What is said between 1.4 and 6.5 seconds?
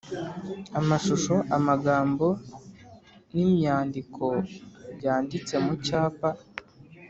amagambo, n’imyandiko byanditse mu cyapa-